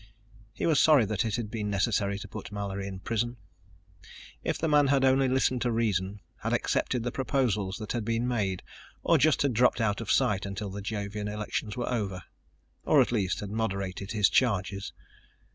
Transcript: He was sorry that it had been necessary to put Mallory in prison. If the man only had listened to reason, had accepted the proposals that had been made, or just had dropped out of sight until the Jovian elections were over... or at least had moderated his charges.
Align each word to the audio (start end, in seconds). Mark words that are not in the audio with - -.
He 0.51 0.65
was 0.65 0.79
sorry 0.79 1.05
that 1.05 1.23
it 1.25 1.35
had 1.35 1.51
been 1.51 1.69
necessary 1.69 2.17
to 2.17 2.27
put 2.27 2.51
Mallory 2.51 2.87
in 2.87 3.01
prison. 3.01 3.37
If 4.43 4.57
the 4.57 4.67
man 4.67 4.89
only 4.89 5.25
had 5.27 5.31
listened 5.31 5.61
to 5.61 5.71
reason, 5.71 6.21
had 6.39 6.53
accepted 6.53 7.03
the 7.03 7.11
proposals 7.11 7.77
that 7.77 7.91
had 7.91 8.03
been 8.03 8.27
made, 8.27 8.63
or 9.03 9.19
just 9.19 9.43
had 9.43 9.53
dropped 9.53 9.79
out 9.79 10.01
of 10.01 10.09
sight 10.11 10.43
until 10.47 10.71
the 10.71 10.81
Jovian 10.81 11.27
elections 11.27 11.77
were 11.77 11.87
over... 11.87 12.23
or 12.83 12.99
at 12.99 13.11
least 13.11 13.41
had 13.41 13.51
moderated 13.51 14.11
his 14.13 14.27
charges. 14.27 14.91